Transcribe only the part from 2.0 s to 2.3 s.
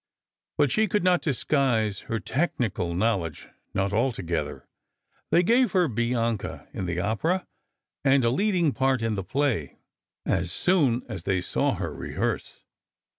her